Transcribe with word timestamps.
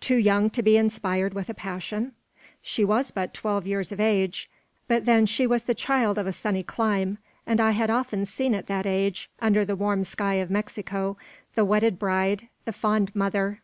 too 0.00 0.14
young 0.14 0.48
to 0.48 0.62
be 0.62 0.76
inspired 0.76 1.34
with 1.34 1.48
a 1.48 1.52
passion? 1.52 2.12
She 2.62 2.84
was 2.84 3.10
but 3.10 3.34
twelve 3.34 3.66
years 3.66 3.90
of 3.90 3.98
age, 3.98 4.48
but 4.86 5.06
then 5.06 5.26
she 5.26 5.44
was 5.44 5.64
the 5.64 5.74
child 5.74 6.18
of 6.18 6.26
a 6.28 6.32
sunny 6.32 6.62
clime; 6.62 7.18
and 7.48 7.60
I 7.60 7.72
had 7.72 7.90
often 7.90 8.26
seen 8.26 8.54
at 8.54 8.68
that 8.68 8.86
age, 8.86 9.28
under 9.40 9.64
the 9.64 9.74
warm 9.74 10.04
sky 10.04 10.34
of 10.34 10.52
Mexico, 10.52 11.16
the 11.56 11.64
wedded 11.64 11.98
bride, 11.98 12.46
the 12.64 12.72
fond 12.72 13.12
mother. 13.12 13.60